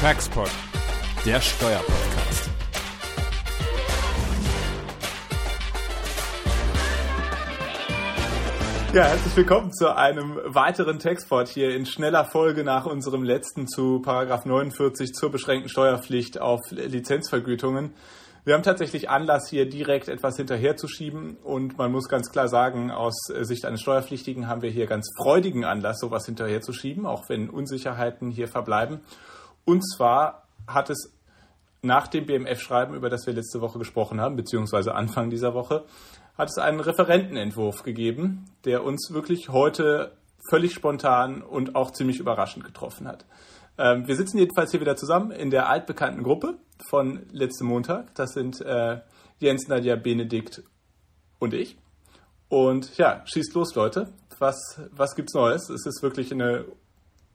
[0.00, 0.48] Taxpod,
[1.26, 2.50] der Steuerpodcast.
[8.94, 14.00] Ja, herzlich willkommen zu einem weiteren Textport hier in schneller Folge nach unserem letzten zu
[14.00, 17.92] Paragraph 49 zur beschränkten Steuerpflicht auf Lizenzvergütungen.
[18.44, 23.16] Wir haben tatsächlich Anlass, hier direkt etwas hinterherzuschieben und man muss ganz klar sagen, aus
[23.40, 28.46] Sicht eines Steuerpflichtigen haben wir hier ganz freudigen Anlass, sowas hinterherzuschieben, auch wenn Unsicherheiten hier
[28.46, 29.00] verbleiben.
[29.68, 31.12] Und zwar hat es
[31.82, 35.84] nach dem BMF-Schreiben, über das wir letzte Woche gesprochen haben, beziehungsweise Anfang dieser Woche,
[36.38, 40.16] hat es einen Referentenentwurf gegeben, der uns wirklich heute
[40.48, 43.26] völlig spontan und auch ziemlich überraschend getroffen hat.
[43.76, 46.54] Ähm, wir sitzen jedenfalls hier wieder zusammen in der altbekannten Gruppe
[46.88, 48.14] von letztem Montag.
[48.14, 49.02] Das sind äh,
[49.38, 50.62] Jens, Nadja, Benedikt
[51.38, 51.76] und ich.
[52.48, 54.14] Und ja, schießt los, Leute.
[54.38, 55.68] Was, was gibt's Neues?
[55.68, 56.64] Es ist wirklich eine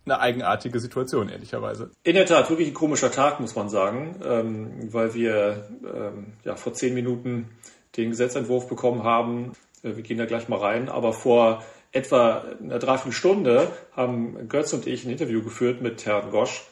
[0.06, 1.92] eine eigenartige Situation, ehrlicherweise.
[2.04, 6.56] In der Tat, wirklich ein komischer Tag, muss man sagen, ähm, weil wir ähm, ja,
[6.56, 7.50] vor zehn Minuten
[7.98, 9.54] den Gesetzentwurf bekommen haben.
[9.84, 14.88] Äh, wir gehen da gleich mal rein, aber vor etwa einer Dreiviertelstunde haben Götz und
[14.88, 16.64] ich ein Interview geführt mit Herrn Gosch,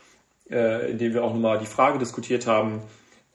[0.50, 2.82] äh, in dem wir auch nochmal die Frage diskutiert haben,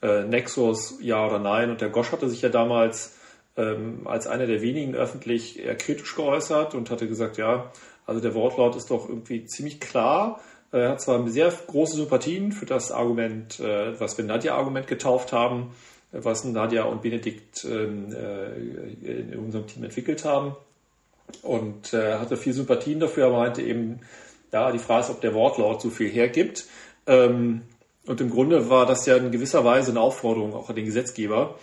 [0.01, 1.71] äh, Nexus, ja oder nein.
[1.71, 3.15] Und der Gosch hatte sich ja damals
[3.55, 7.71] ähm, als einer der wenigen öffentlich eher kritisch geäußert und hatte gesagt, ja,
[8.07, 10.39] also der Wortlaut ist doch irgendwie ziemlich klar.
[10.71, 15.71] Er hat zwar sehr große Sympathien für das Argument, äh, was wir Nadja-Argument getauft haben,
[16.11, 20.55] was Nadja und Benedikt ähm, äh, in unserem Team entwickelt haben.
[21.41, 23.99] Und er äh, hatte viel Sympathien dafür, aber meinte eben,
[24.51, 26.65] ja, die Frage ist, ob der Wortlaut so viel hergibt.
[27.05, 27.63] Ähm,
[28.05, 31.55] und im Grunde war das ja in gewisser Weise eine Aufforderung auch an den Gesetzgeber,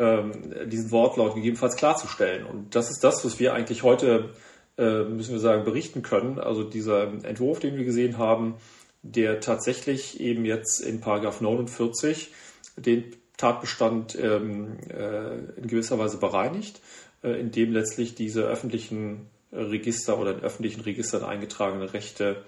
[0.00, 0.32] ähm,
[0.66, 2.44] diesen Wortlaut gegebenenfalls klarzustellen.
[2.44, 4.30] Und das ist das, was wir eigentlich heute
[4.78, 6.38] äh, müssen wir sagen, berichten können.
[6.38, 8.54] Also dieser Entwurf, den wir gesehen haben,
[9.02, 12.32] der tatsächlich eben jetzt in Paragraph 49
[12.76, 16.80] den Tatbestand ähm, äh, in gewisser Weise bereinigt,
[17.22, 22.44] äh, indem letztlich diese öffentlichen Register oder in öffentlichen Registern eingetragene Rechte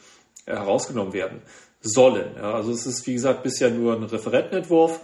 [0.47, 1.43] äh, herausgenommen werden
[1.81, 2.31] sollen.
[2.37, 5.01] Ja, also es ist, wie gesagt, bisher nur ein Referentenentwurf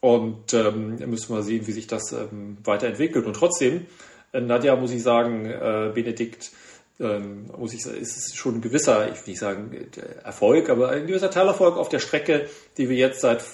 [0.00, 3.26] und ähm, müssen wir sehen, wie sich das ähm, weiterentwickelt.
[3.26, 3.86] Und trotzdem,
[4.32, 6.50] Nadja, muss ich sagen, äh, Benedikt,
[6.98, 9.70] ähm, muss ich sagen, ist schon ein gewisser, ich will nicht sagen
[10.24, 13.44] Erfolg, aber ein gewisser Teilerfolg auf der Strecke, die wir jetzt seit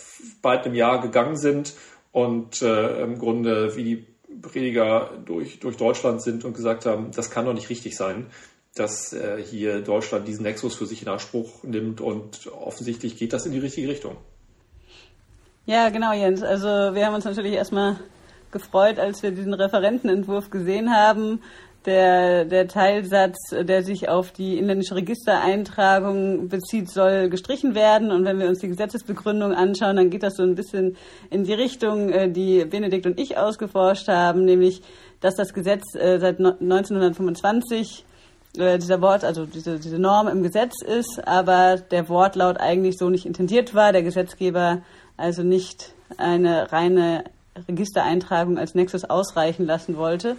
[0.41, 1.75] bald einem Jahr gegangen sind
[2.13, 4.07] und äh, im Grunde wie die
[4.41, 8.27] Prediger durch, durch Deutschland sind und gesagt haben, das kann doch nicht richtig sein,
[8.75, 13.45] dass äh, hier Deutschland diesen Nexus für sich in Anspruch nimmt und offensichtlich geht das
[13.45, 14.17] in die richtige Richtung.
[15.67, 16.43] Ja, genau, Jens.
[16.43, 18.01] Also wir haben uns natürlich erstmal
[18.53, 21.41] gefreut, als wir diesen Referentenentwurf gesehen haben
[21.87, 28.11] der, der Teilsatz, der sich auf die inländische Registereintragung bezieht, soll gestrichen werden.
[28.11, 30.97] Und wenn wir uns die Gesetzesbegründung anschauen, dann geht das so ein bisschen
[31.31, 34.83] in die Richtung, äh, die Benedikt und ich ausgeforscht haben, nämlich,
[35.21, 38.05] dass das Gesetz äh, seit 1925
[38.59, 43.11] äh, dieser Wort, also diese, diese Norm im Gesetz ist, aber der Wortlaut eigentlich so
[43.11, 44.83] nicht intendiert war, der Gesetzgeber
[45.17, 47.25] also nicht eine reine
[47.69, 50.37] Registereintragung als Nexus ausreichen lassen wollte.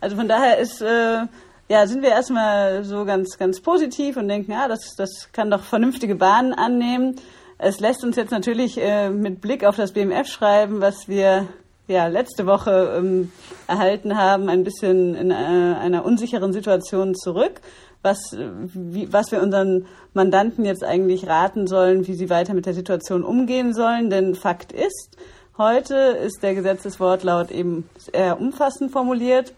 [0.00, 1.26] Also von daher ist, äh,
[1.68, 5.62] ja, sind wir erstmal so ganz, ganz positiv und denken, ja, das, das kann doch
[5.62, 7.16] vernünftige Bahnen annehmen.
[7.58, 11.46] Es lässt uns jetzt natürlich äh, mit Blick auf das BMF-Schreiben, was wir
[11.88, 13.32] ja letzte Woche ähm,
[13.66, 17.60] erhalten haben, ein bisschen in äh, einer unsicheren Situation zurück,
[18.02, 22.74] was, wie, was wir unseren Mandanten jetzt eigentlich raten sollen, wie sie weiter mit der
[22.74, 24.08] Situation umgehen sollen.
[24.08, 25.18] Denn Fakt ist,
[25.60, 29.52] heute ist der Gesetzeswortlaut eben sehr umfassend formuliert.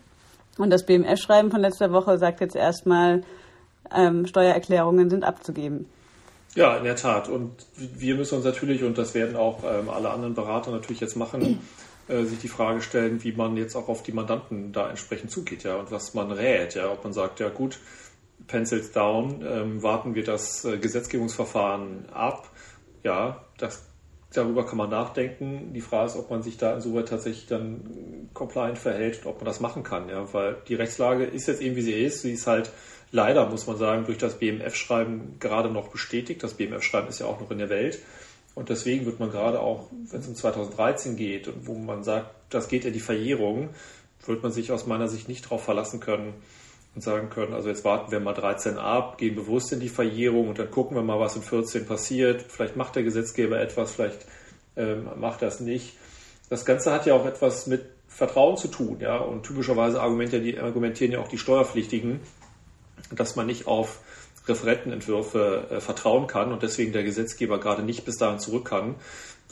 [0.58, 3.22] Und das BMF-Schreiben von letzter Woche sagt jetzt erstmal,
[3.94, 5.86] ähm, Steuererklärungen sind abzugeben.
[6.54, 7.28] Ja, in der Tat.
[7.28, 11.16] Und wir müssen uns natürlich, und das werden auch ähm, alle anderen Berater natürlich jetzt
[11.16, 11.60] machen,
[12.08, 15.62] äh, sich die Frage stellen, wie man jetzt auch auf die Mandanten da entsprechend zugeht,
[15.62, 17.78] ja, und was man rät, ja, ob man sagt, ja gut,
[18.48, 22.50] Pencils down, ähm, warten wir das äh, Gesetzgebungsverfahren ab,
[23.02, 23.84] ja, das
[24.32, 25.73] darüber kann man nachdenken.
[25.73, 29.44] Die Frage ist, ob man sich da insoweit tatsächlich dann compliant verhält und ob man
[29.44, 32.23] das machen kann, ja, weil die Rechtslage ist jetzt eben wie sie ist.
[32.23, 32.70] Sie ist halt
[33.11, 36.43] leider, muss man sagen, durch das BMF-Schreiben gerade noch bestätigt.
[36.43, 37.99] Das BMF-Schreiben ist ja auch noch in der Welt.
[38.55, 42.34] Und deswegen wird man gerade auch, wenn es um 2013 geht und wo man sagt,
[42.50, 43.70] das geht ja die Verjährung,
[44.26, 46.34] wird man sich aus meiner Sicht nicht darauf verlassen können,
[46.94, 50.49] und sagen können, also jetzt warten wir mal 13 ab, gehen bewusst in die Verjährung
[50.49, 52.43] und dann gucken wir mal, was in 14 passiert.
[52.43, 54.27] Vielleicht macht der Gesetzgeber etwas, vielleicht
[54.77, 55.97] ähm, macht das nicht.
[56.50, 61.19] Das Ganze hat ja auch etwas mit Vertrauen zu tun, ja, und typischerweise argumentieren, ja
[61.21, 62.21] auch die Steuerpflichtigen,
[63.11, 64.00] dass man nicht auf
[64.47, 68.97] Referentenentwürfe äh, vertrauen kann und deswegen der Gesetzgeber gerade nicht bis dahin zurück kann.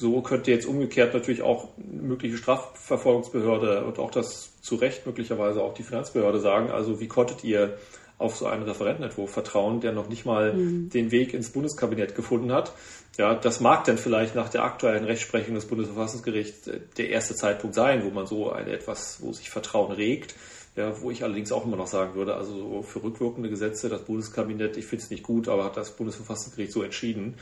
[0.00, 5.74] So könnte jetzt umgekehrt natürlich auch mögliche Strafverfolgungsbehörde und auch das zu Recht möglicherweise auch
[5.74, 7.76] die Finanzbehörde sagen, also wie konntet ihr
[8.16, 10.88] auf so einen Referentenentwurf vertrauen, der noch nicht mal mhm.
[10.88, 12.72] den Weg ins Bundeskabinett gefunden hat.
[13.18, 17.76] Ja, das mag dann vielleicht nach der aktuellen Rechtsprechung des Bundesverfassungsgerichts äh, der erste Zeitpunkt
[17.76, 20.34] sein, wo man so eine etwas, wo sich Vertrauen regt.
[20.76, 24.04] Ja, wo ich allerdings auch immer noch sagen würde, also so für rückwirkende Gesetze, das
[24.04, 27.34] Bundeskabinett, ich finde es nicht gut, aber hat das Bundesverfassungsgericht so entschieden.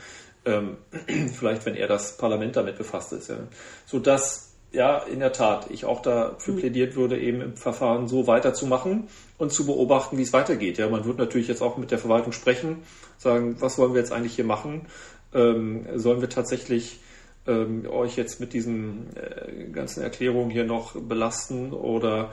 [0.49, 0.77] Ähm,
[1.37, 3.29] vielleicht, wenn er das Parlament damit befasst ist.
[3.29, 3.37] Ja.
[3.85, 6.59] So dass ja, in der Tat, ich auch dafür mhm.
[6.59, 9.07] plädiert würde, eben im Verfahren so weiterzumachen
[9.37, 10.77] und zu beobachten, wie es weitergeht.
[10.77, 12.83] Ja, man wird natürlich jetzt auch mit der Verwaltung sprechen,
[13.17, 14.85] sagen, was wollen wir jetzt eigentlich hier machen?
[15.33, 16.99] Ähm, sollen wir tatsächlich
[17.47, 22.31] ähm, euch jetzt mit diesen äh, ganzen Erklärungen hier noch belasten oder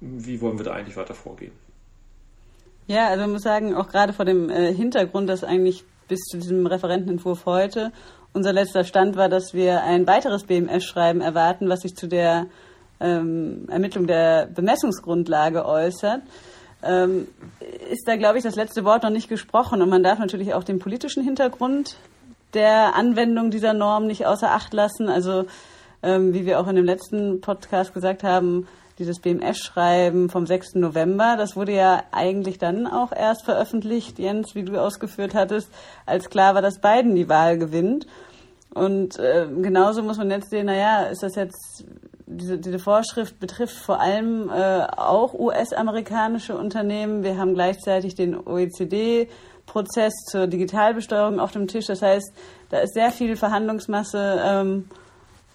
[0.00, 1.52] wie wollen wir da eigentlich weiter vorgehen?
[2.86, 6.38] Ja, also man muss sagen, auch gerade vor dem äh, Hintergrund, dass eigentlich bis zu
[6.38, 7.92] diesem Referentenentwurf heute
[8.34, 12.46] unser letzter Stand war, dass wir ein weiteres BMS-Schreiben erwarten, was sich zu der
[13.00, 16.22] ähm, Ermittlung der Bemessungsgrundlage äußert.
[16.82, 17.28] Ähm,
[17.90, 19.80] ist da, glaube ich, das letzte Wort noch nicht gesprochen.
[19.80, 21.96] Und man darf natürlich auch den politischen Hintergrund
[22.54, 25.08] der Anwendung dieser Norm nicht außer Acht lassen.
[25.08, 25.44] Also,
[26.02, 28.66] ähm, wie wir auch in dem letzten Podcast gesagt haben,
[28.98, 30.76] dieses BMS-Schreiben vom 6.
[30.76, 35.68] November, das wurde ja eigentlich dann auch erst veröffentlicht, Jens, wie du ausgeführt hattest,
[36.06, 38.06] als klar war, dass Biden die Wahl gewinnt.
[38.72, 41.84] Und äh, genauso muss man jetzt sehen, naja, ist das jetzt,
[42.26, 47.22] diese, diese Vorschrift betrifft vor allem äh, auch US-amerikanische Unternehmen.
[47.22, 51.86] Wir haben gleichzeitig den OECD-Prozess zur Digitalbesteuerung auf dem Tisch.
[51.86, 52.32] Das heißt,
[52.70, 54.88] da ist sehr viel Verhandlungsmasse ähm,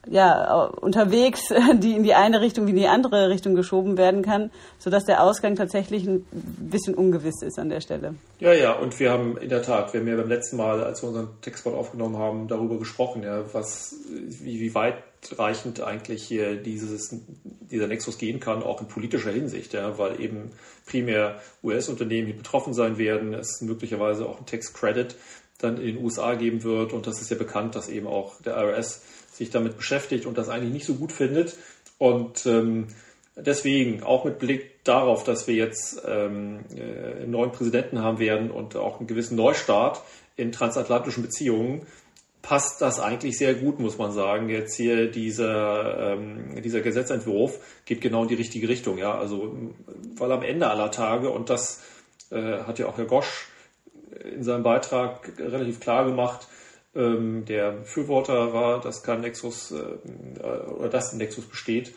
[0.07, 4.51] ja, unterwegs, die in die eine Richtung wie in die andere Richtung geschoben werden kann,
[4.77, 8.15] sodass der Ausgang tatsächlich ein bisschen ungewiss ist an der Stelle.
[8.39, 11.03] Ja, ja, und wir haben in der Tat, wir haben ja beim letzten Mal, als
[11.03, 17.15] wir unseren Textbot aufgenommen haben, darüber gesprochen, ja, was, wie, wie weitreichend eigentlich hier dieses,
[17.43, 20.51] dieser Nexus gehen kann, auch in politischer Hinsicht, ja, weil eben
[20.85, 25.15] primär US-Unternehmen hier betroffen sein werden, es möglicherweise auch ein Tax Credit
[25.59, 28.55] dann in den USA geben wird und das ist ja bekannt, dass eben auch der
[28.55, 29.01] IRS
[29.31, 31.55] sich damit beschäftigt und das eigentlich nicht so gut findet.
[31.97, 32.87] Und ähm,
[33.35, 38.51] deswegen, auch mit Blick darauf, dass wir jetzt ähm, äh, einen neuen Präsidenten haben werden
[38.51, 40.01] und auch einen gewissen Neustart
[40.35, 41.85] in transatlantischen Beziehungen,
[42.41, 44.49] passt das eigentlich sehr gut, muss man sagen.
[44.49, 48.97] Jetzt hier dieser, ähm, dieser Gesetzentwurf geht genau in die richtige Richtung.
[48.97, 49.17] Ja?
[49.17, 49.55] Also,
[50.15, 51.81] weil am Ende aller Tage, und das
[52.31, 53.47] äh, hat ja auch Herr Gosch
[54.23, 56.47] in seinem Beitrag relativ klar gemacht,
[56.95, 61.93] ähm, der Befürworter war, dass kein Nexus äh, oder dass ein Nexus besteht,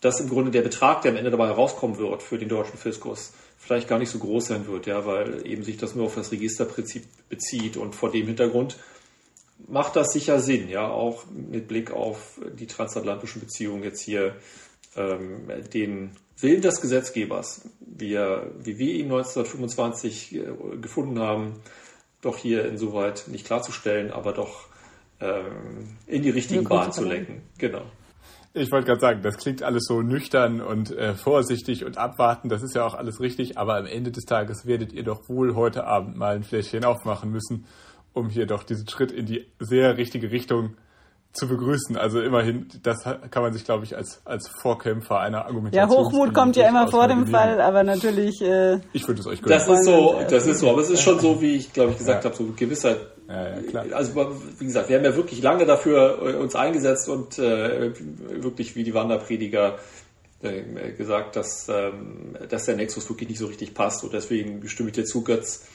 [0.00, 3.32] dass im Grunde der Betrag, der am Ende dabei herauskommen wird für den deutschen Fiskus,
[3.58, 6.32] vielleicht gar nicht so groß sein wird, ja, weil eben sich das nur auf das
[6.32, 8.76] Registerprinzip bezieht und vor dem Hintergrund
[9.66, 14.36] macht das sicher Sinn, ja, auch mit Blick auf die transatlantischen Beziehungen jetzt hier
[14.96, 20.44] ähm, den Willen des Gesetzgebers, wie, er, wie wir ihn 1925 äh,
[20.80, 21.62] gefunden haben,
[22.24, 24.66] doch hier insoweit nicht klarzustellen, aber doch
[25.20, 27.42] ähm, in die richtigen Bahnen zu lenken.
[27.58, 27.82] Genau.
[28.56, 32.62] Ich wollte gerade sagen, das klingt alles so nüchtern und äh, vorsichtig und abwarten, das
[32.62, 35.84] ist ja auch alles richtig, aber am Ende des Tages werdet ihr doch wohl heute
[35.88, 37.66] Abend mal ein Fläschchen aufmachen müssen,
[38.12, 40.76] um hier doch diesen Schritt in die sehr richtige Richtung
[41.34, 41.96] zu begrüßen.
[41.96, 45.90] Also immerhin, das kann man sich, glaube ich, als, als Vorkämpfer einer Argumentation.
[45.90, 48.40] Ja, Hochmut kommt ja immer vor dem Fall, aber natürlich.
[48.40, 49.58] Äh, ich würde es euch gönnen.
[49.58, 51.98] Das ist so, das ist so, aber es ist schon so, wie ich, glaube ich,
[51.98, 52.30] gesagt ja.
[52.30, 52.98] habe, so Gewissheit.
[53.28, 53.84] Ja, ja, klar.
[53.92, 54.14] Also
[54.58, 57.92] wie gesagt, wir haben ja wirklich lange dafür äh, uns eingesetzt und äh,
[58.40, 59.78] wirklich wie die Wanderprediger
[60.42, 64.90] äh, gesagt, dass, ähm, dass der Nexus wirklich nicht so richtig passt und deswegen stimme
[64.90, 65.66] ich dir zu, Götz,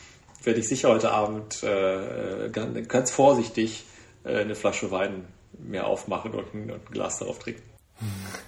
[0.43, 3.83] werde ich sicher heute Abend äh, ganz, ganz vorsichtig
[4.23, 5.25] eine Flasche Wein
[5.63, 7.63] mehr aufmachen und ein, und ein Glas darauf trinken.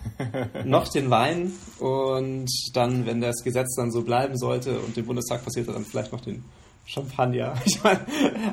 [0.65, 5.43] noch den Wein und dann, wenn das Gesetz dann so bleiben sollte und dem Bundestag
[5.43, 6.43] passiert, dann vielleicht noch den
[6.85, 7.53] Champagner.
[7.65, 7.99] Ich mein,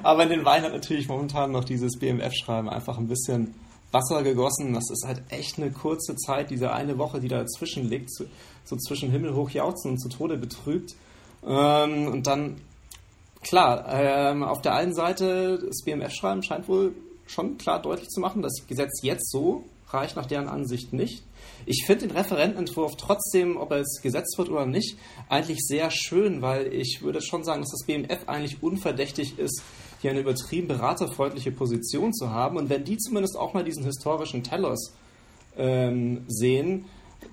[0.03, 3.55] aber in den Wein hat natürlich momentan noch dieses BMF-Schreiben einfach ein bisschen
[3.91, 4.75] Wasser gegossen.
[4.75, 9.11] Das ist halt echt eine kurze Zeit, diese eine Woche, die dazwischen liegt, so zwischen
[9.11, 10.95] Himmel hoch jauchzen und zu Tode betrübt.
[11.47, 12.61] Ähm, und dann,
[13.43, 16.93] klar, ähm, auf der einen Seite, das BMF-Schreiben scheint wohl
[17.29, 21.23] schon klar deutlich zu machen, das Gesetz jetzt so reicht nach deren Ansicht nicht.
[21.67, 24.97] Ich finde den Referentenentwurf trotzdem, ob er jetzt gesetzt wird oder nicht,
[25.29, 29.63] eigentlich sehr schön, weil ich würde schon sagen, dass das BMF eigentlich unverdächtig ist,
[30.01, 32.57] hier eine übertrieben beraterfreundliche Position zu haben.
[32.57, 34.95] Und wenn die zumindest auch mal diesen historischen Telos
[35.57, 36.85] ähm, sehen,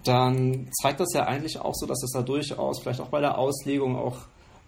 [0.04, 3.38] dann zeigt das ja eigentlich auch so, dass es da durchaus vielleicht auch bei der
[3.38, 4.18] Auslegung auch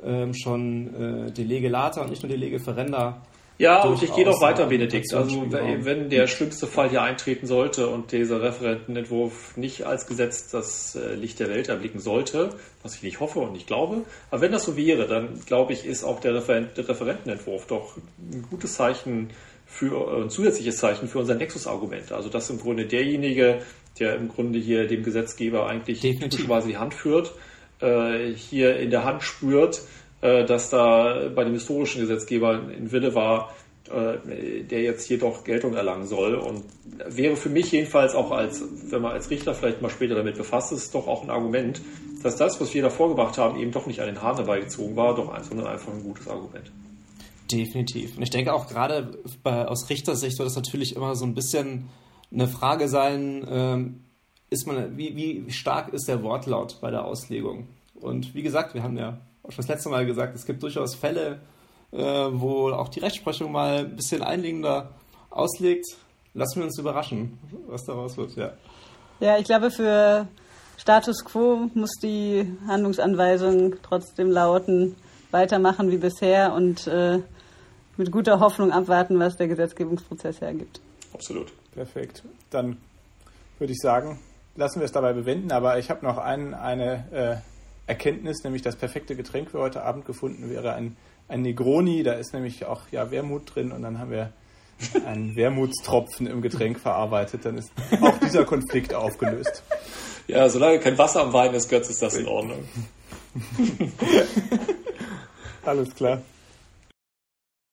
[0.03, 3.21] ähm, schon äh, die Lege Lata und nicht nur die Lege Ferenda
[3.57, 5.13] ja, und ich gehe noch weiter, Benedikt.
[5.13, 10.95] Also wenn der schlimmste Fall hier eintreten sollte und dieser Referentenentwurf nicht als Gesetz das
[10.95, 12.51] äh, Licht der Welt erblicken sollte,
[12.83, 15.85] was ich nicht hoffe und nicht glaube, aber wenn das so wäre, dann glaube ich,
[15.85, 19.29] ist auch der, Referentenentwurf doch ein gutes Zeichen
[19.65, 22.11] für äh, ein zusätzliches Zeichen für unser Nexus-Argument.
[22.11, 23.61] Also dass im Grunde derjenige,
[23.99, 27.33] der im Grunde hier dem Gesetzgeber eigentlich typischerweise die Hand führt,
[27.81, 29.81] äh, hier in der Hand spürt,
[30.21, 33.53] äh, dass da bei dem historischen Gesetzgeber ein Wille war,
[33.89, 36.35] äh, der jetzt hier doch Geltung erlangen soll.
[36.35, 36.63] Und
[37.07, 40.71] wäre für mich jedenfalls auch als, wenn man als Richter vielleicht mal später damit befasst
[40.71, 41.81] ist, doch auch ein Argument,
[42.23, 45.15] dass das, was wir da vorgebracht haben, eben doch nicht an den Haaren herbeigezogen war,
[45.15, 46.71] doch sondern einfach ein gutes Argument.
[47.51, 48.17] Definitiv.
[48.17, 51.87] Und ich denke auch gerade bei, aus Richtersicht wird das natürlich immer so ein bisschen
[52.31, 54.03] eine Frage sein, ähm,
[54.49, 57.67] ist man, wie, wie stark ist der Wortlaut bei der Auslegung?
[57.95, 59.19] Und wie gesagt, wir haben ja
[59.49, 61.39] schon das letzte Mal gesagt, es gibt durchaus Fälle,
[61.91, 64.91] äh, wo auch die Rechtsprechung mal ein bisschen einlegender
[65.29, 65.85] auslegt.
[66.33, 67.37] Lassen wir uns überraschen,
[67.67, 68.53] was daraus wird, ja.
[69.19, 70.27] Ja, ich glaube, für
[70.77, 74.95] Status quo muss die Handlungsanweisung trotzdem lauten,
[75.31, 77.19] weitermachen wie bisher und äh,
[77.97, 80.79] mit guter Hoffnung abwarten, was der Gesetzgebungsprozess hergibt.
[81.13, 81.51] Absolut.
[81.73, 82.23] Perfekt.
[82.51, 82.77] Dann
[83.57, 84.19] würde ich sagen,
[84.55, 87.56] lassen wir es dabei bewenden, aber ich habe noch ein, eine äh,
[87.87, 92.03] Erkenntnis, nämlich das perfekte Getränk für heute Abend gefunden wäre ein, ein Negroni.
[92.03, 94.33] Da ist nämlich auch ja, Wermut drin und dann haben wir
[95.05, 97.45] einen Wermutstropfen im Getränk verarbeitet.
[97.45, 99.63] Dann ist auch dieser Konflikt aufgelöst.
[100.29, 102.65] Ja, solange kein Wasser am Wein ist, Götz, ist das in Ordnung.
[105.65, 106.21] Alles klar.